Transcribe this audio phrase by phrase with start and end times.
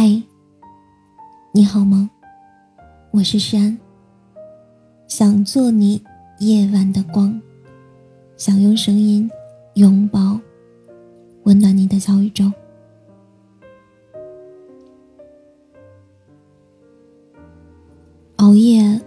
[0.00, 0.22] 嗨，
[1.50, 2.08] 你好吗？
[3.10, 3.76] 我是山，
[5.08, 6.00] 想做你
[6.38, 7.42] 夜晚的光，
[8.36, 9.28] 想用声音
[9.74, 10.38] 拥抱
[11.42, 12.44] 温暖你的小宇宙。
[18.36, 19.00] 熬夜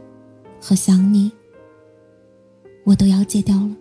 [0.60, 1.32] 和想你，
[2.84, 3.78] 我都要戒掉了。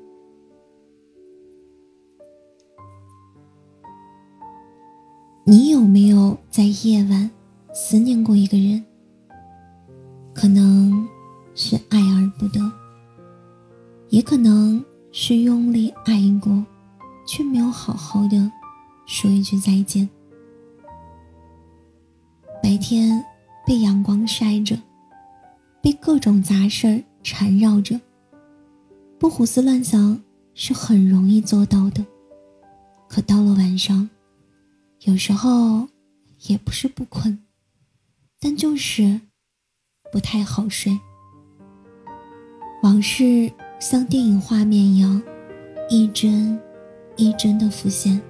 [5.51, 7.29] 你有没有在夜晚
[7.73, 8.85] 思念过一个人？
[10.33, 11.05] 可能
[11.57, 12.61] 是爱而不得，
[14.11, 16.65] 也可能是用力爱过，
[17.27, 18.49] 却没有好好的
[19.07, 20.09] 说一句再见。
[22.63, 23.21] 白天
[23.67, 24.79] 被阳光晒着，
[25.83, 28.01] 被各种杂事儿缠绕着，
[29.19, 30.23] 不胡思乱想
[30.55, 32.07] 是很容易做到的。
[33.09, 34.09] 可到了晚上，
[35.05, 35.89] 有时候
[36.47, 37.39] 也不是不困，
[38.39, 39.19] 但就是
[40.13, 40.99] 不太好睡。
[42.83, 45.23] 往事像电影画面一样，
[45.89, 46.61] 一帧
[47.17, 48.21] 一帧的浮现，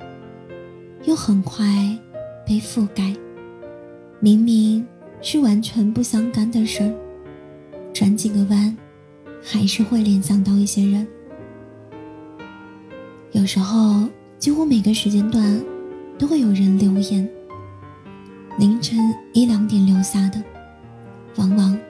[1.02, 1.66] 又很快
[2.46, 3.12] 被覆盖。
[4.20, 4.86] 明明
[5.20, 8.76] 是完全不相干的事儿，转几个弯，
[9.42, 11.04] 还是会联想到一些人。
[13.32, 14.08] 有时候，
[14.38, 15.60] 几乎每个时间段。
[16.20, 17.26] 都会有人留言，
[18.58, 18.98] 凌晨
[19.32, 20.38] 一两点留下的，
[21.36, 21.80] 往往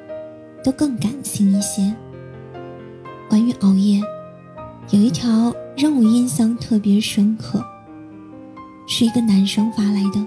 [0.63, 1.93] 都更感性一些。
[3.29, 4.01] 关于熬夜，
[4.91, 7.61] 有一条让我印象特别深刻，
[8.87, 10.25] 是一个男生发来的。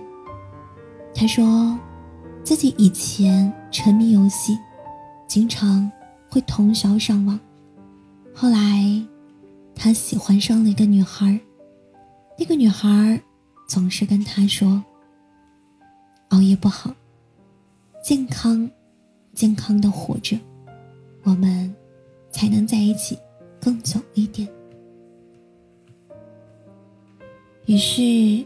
[1.15, 1.79] 他说，
[2.43, 4.59] 自己以前沉迷游戏，
[5.29, 5.89] 经常
[6.29, 7.39] 会通宵上网。
[8.35, 9.01] 后来，
[9.73, 11.39] 他喜欢上了一个女孩，
[12.37, 13.17] 那个女孩。
[13.67, 14.83] 总是跟他说
[16.29, 16.93] ：“熬夜不好，
[18.03, 18.69] 健康，
[19.33, 20.37] 健康的活着，
[21.23, 21.73] 我们
[22.31, 23.17] 才能在一起
[23.59, 24.47] 更久一点。”
[27.65, 28.45] 于是，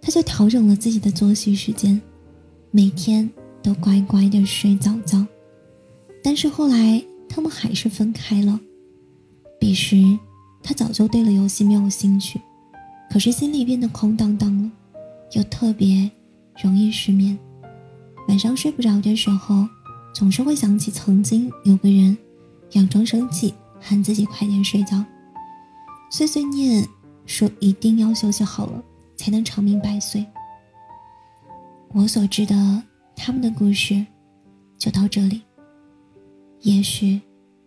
[0.00, 2.00] 他就调整了自己的作息时间，
[2.70, 3.28] 每天
[3.62, 5.24] 都乖乖的睡早觉。
[6.24, 8.58] 但是后来，他们还是分开了。
[9.60, 9.96] 彼时，
[10.62, 12.40] 他早就对了游戏没有兴趣。
[13.12, 14.70] 可是心里变得空荡荡了，
[15.32, 16.10] 又特别
[16.62, 17.38] 容易失眠。
[18.26, 19.68] 晚上睡不着的时候，
[20.14, 22.16] 总是会想起曾经有个人，
[22.70, 25.04] 佯装生气喊自己快点睡觉，
[26.10, 26.88] 碎碎念
[27.26, 28.82] 说一定要休息好了
[29.14, 30.24] 才能长命百岁。
[31.92, 32.82] 我所知的
[33.14, 34.06] 他们的故事
[34.78, 35.42] 就到这里。
[36.62, 37.20] 也许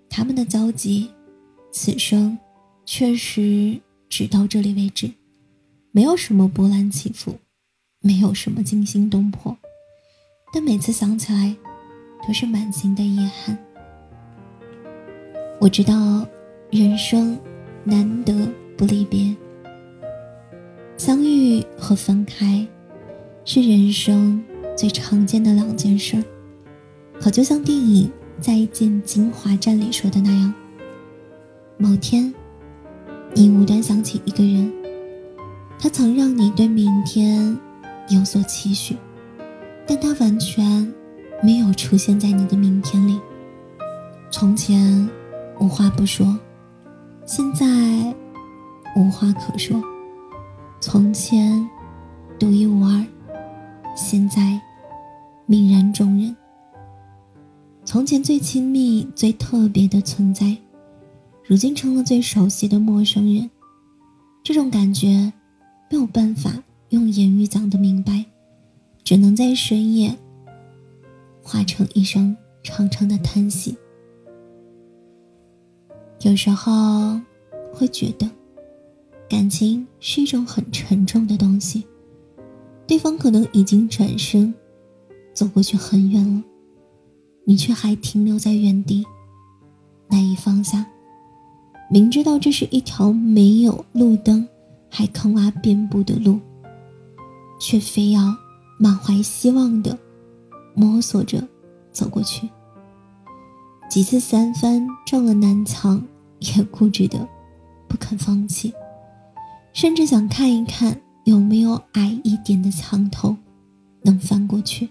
[0.09, 1.11] 他们的交集，
[1.71, 2.35] 此生
[2.83, 3.79] 确实
[4.09, 5.11] 只到这里为止。
[5.95, 7.37] 没有什么波澜起伏，
[8.01, 9.55] 没有什么惊心动魄，
[10.53, 11.55] 但每次想起来，
[12.27, 13.57] 都是满心的遗憾。
[15.57, 16.27] 我知道，
[16.69, 17.39] 人生
[17.85, 18.45] 难得
[18.75, 19.33] 不离别，
[20.97, 22.67] 相遇和分开，
[23.45, 24.43] 是人生
[24.75, 26.21] 最常见的两件事。
[27.21, 30.53] 可就像电影《再见金华站》里说的那样，
[31.77, 32.33] 某天，
[33.33, 34.84] 你无端想起一个人。
[35.77, 37.57] 他曾让你对明天
[38.09, 38.97] 有所期许，
[39.85, 40.91] 但他完全
[41.43, 43.19] 没有出现在你的明天里。
[44.31, 45.07] 从前
[45.59, 46.37] 无话不说，
[47.25, 47.65] 现在
[48.95, 49.79] 无话可说；
[50.81, 51.69] 从前
[52.39, 53.05] 独一无二，
[53.95, 54.59] 现在
[55.47, 56.35] 泯然众人。
[57.83, 60.57] 从前最亲密、最特别的存在，
[61.45, 63.49] 如今成了最熟悉的陌生人。
[64.41, 65.31] 这种感觉。
[65.89, 66.51] 没有办法
[66.89, 68.25] 用言语讲的明白，
[69.03, 70.15] 只能在深夜
[71.41, 73.77] 化成一声长长的叹息。
[76.21, 77.19] 有时候
[77.71, 78.29] 会觉得，
[79.29, 81.85] 感情是一种很沉重的东西，
[82.87, 84.53] 对方可能已经转身
[85.33, 86.43] 走过去很远了，
[87.43, 89.05] 你却还停留在原地，
[90.09, 90.85] 难以放下。
[91.91, 94.47] 明知道这是一条没有路灯。
[94.97, 96.39] 还坑洼遍布的路，
[97.59, 98.33] 却非要
[98.79, 99.99] 满怀希望的
[100.73, 101.45] 摸索着
[101.91, 102.49] 走过去。
[103.89, 106.01] 几次三番撞了南墙，
[106.39, 107.27] 也固执的
[107.89, 108.73] 不肯放弃，
[109.73, 113.35] 甚至想看一看有没有矮一点的墙头
[114.01, 114.89] 能翻过去。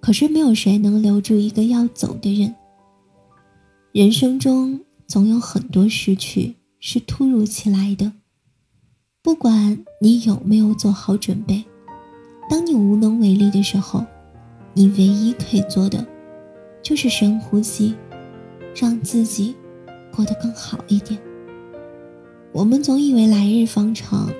[0.00, 2.52] 可是没有谁能留住一个要走的人。
[3.92, 8.10] 人生中总有很多失去是突如其来的。
[9.22, 11.62] 不管你有没有做好准备，
[12.48, 14.02] 当你无能为力的时候，
[14.72, 16.06] 你唯一可以做的，
[16.82, 17.94] 就是深呼吸，
[18.74, 19.54] 让自己
[20.10, 21.20] 过得更好一点。
[22.50, 24.30] 我们总以为来日方长，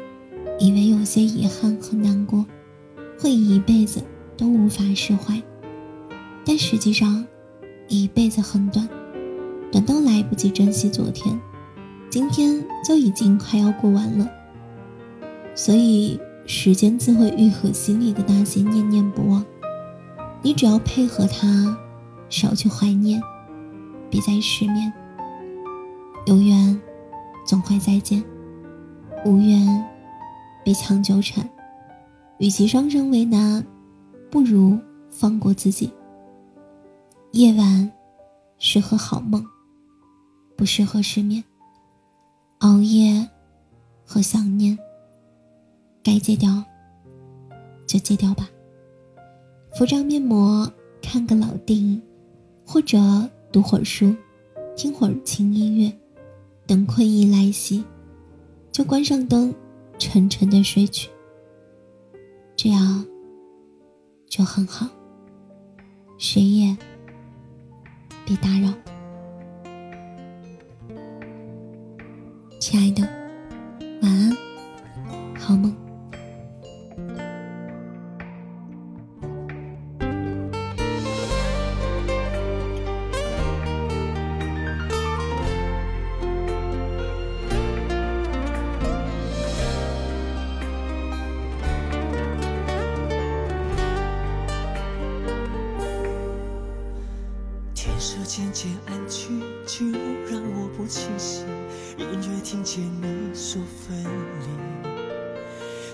[0.59, 2.47] 以为有些遗憾和难过，
[3.19, 4.03] 会一辈子
[4.35, 5.41] 都无法释怀。
[6.43, 7.27] 但实际上，
[7.87, 8.89] 一辈子很短，
[9.71, 11.39] 短到来不及珍惜昨天，
[12.09, 14.27] 今天就已经快要过完了。
[15.55, 19.45] 所以，时间自会愈合心里的那些念念不忘。
[20.43, 21.77] 你只要配合它，
[22.29, 23.23] 少去怀念，
[24.09, 24.93] 别再失眠。
[26.27, 26.81] 有缘，
[27.47, 28.23] 总会再见；
[29.25, 29.85] 无缘，
[30.65, 31.49] 别强纠缠。
[32.39, 33.65] 与其双生为难，
[34.31, 34.79] 不如
[35.11, 35.93] 放过自己。
[37.33, 37.93] 夜晚
[38.59, 39.45] 适合好梦，
[40.57, 41.45] 不适合失眠。
[42.59, 43.29] 熬夜
[44.05, 44.79] 和想念，
[46.03, 46.65] 该戒掉
[47.87, 48.49] 就戒掉吧。
[49.75, 50.71] 敷张面膜，
[51.03, 52.03] 看个老电影，
[52.67, 52.99] 或者
[53.53, 54.15] 读会儿书，
[54.77, 55.93] 听会儿轻音乐，
[56.67, 57.85] 等困意来袭，
[58.73, 59.55] 就关上灯，
[59.99, 61.09] 沉沉的睡去。
[62.57, 63.07] 这样
[64.29, 64.87] 就很好，
[66.19, 66.77] 谁也
[68.25, 68.73] 别打扰。
[72.59, 73.03] 亲爱的，
[74.03, 74.37] 晚安，
[75.39, 75.75] 好梦。
[98.41, 99.85] 渐渐暗去，就
[100.31, 101.45] 让我不清醒。
[101.99, 104.49] 隐约听见你说分离，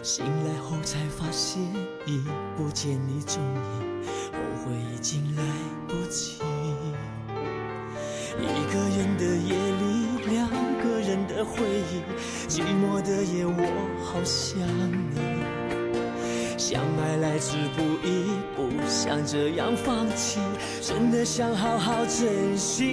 [0.00, 1.60] 醒来后才发现
[2.06, 2.22] 已
[2.56, 5.42] 不见你踪影，后悔已经来
[5.88, 6.38] 不及。
[8.38, 10.48] 一个人的夜里，两
[10.84, 11.58] 个人的回
[11.90, 12.00] 忆，
[12.48, 13.60] 寂寞的夜，我
[14.04, 14.60] 好想
[15.10, 15.55] 你。
[16.68, 18.24] 相爱来之不易，
[18.56, 20.40] 不想这样放弃，
[20.82, 22.92] 真的想好好珍惜。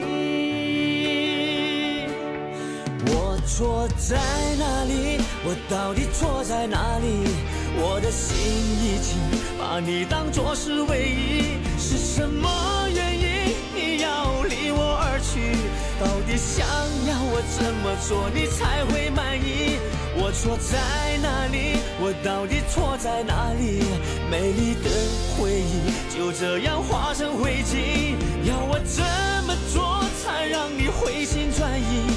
[3.08, 4.16] 我错在
[4.60, 5.18] 哪里？
[5.44, 7.28] 我到底错在哪里？
[7.76, 9.18] 我的心已经
[9.58, 15.58] 把你当作是唯一，是什么原因你要离我而去？
[16.00, 16.66] 到底想
[17.08, 19.78] 要我怎么做你才会满意？
[20.16, 21.78] 我错在哪里？
[22.00, 23.84] 我到底错在哪里？
[24.30, 24.90] 美丽的
[25.38, 29.04] 回忆就这样化成灰烬，要我怎
[29.46, 32.12] 么做才让你回心转意？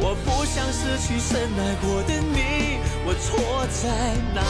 [0.00, 4.42] 我不想失去深爱过的你，我错在哪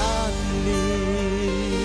[0.67, 1.78] 里？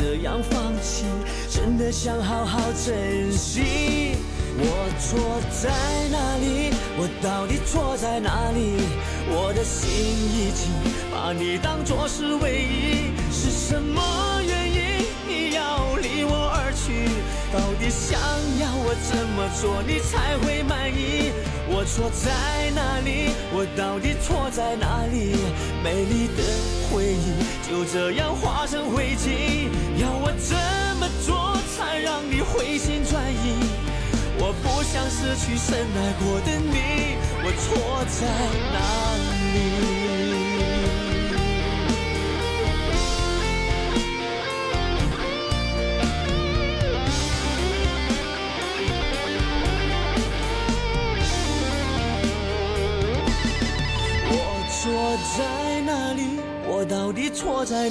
[0.00, 1.04] 这样放弃，
[1.50, 4.16] 真的想好好珍惜。
[4.56, 5.20] 我错
[5.62, 5.68] 在
[6.08, 6.72] 哪里？
[6.96, 8.80] 我到底错在哪里？
[9.28, 10.72] 我的心已经
[11.12, 17.19] 把你当作是唯一，是什么原因你要离我而去？
[17.52, 18.16] 到底想
[18.60, 21.32] 要我怎么做你才会满意？
[21.68, 23.34] 我错在哪里？
[23.52, 25.34] 我到底错在哪里？
[25.82, 26.42] 美丽的
[26.88, 30.56] 回忆就这样化成灰烬，要我怎
[30.98, 33.58] 么做才让你回心转意？
[34.38, 38.26] 我不想失去深爱过的你，我错在
[38.70, 38.78] 哪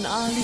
[0.01, 0.35] 哪里？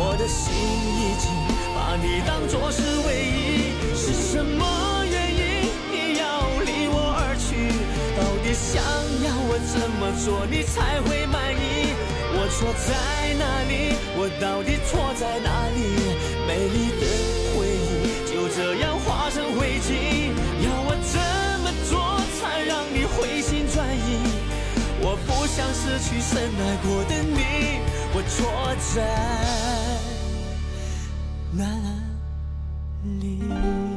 [0.00, 1.30] 我的心已经
[1.74, 6.24] 把你当做是唯一，是什么原因你要
[6.64, 7.68] 离我而去？
[8.16, 8.82] 到底想
[9.24, 11.92] 要我怎么做你才会满意？
[12.32, 12.88] 我错在
[13.34, 13.92] 哪里？
[14.16, 15.78] 我到底错在哪里？
[16.46, 17.02] 美丽的
[25.56, 27.80] 像失去深爱过的你
[28.14, 28.36] 我错
[28.94, 28.96] 在
[31.52, 31.64] 哪
[33.20, 33.87] 里？